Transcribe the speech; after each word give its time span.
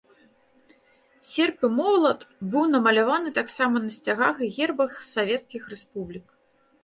Серп 1.31 1.65
і 1.67 1.69
молат 1.79 2.19
быў 2.55 2.65
намаляваны 2.75 3.29
таксама 3.39 3.75
на 3.85 3.89
сцягах 3.99 4.35
і 4.45 4.49
гербах 4.55 4.91
савецкіх 5.13 5.61
рэспублік. 5.75 6.27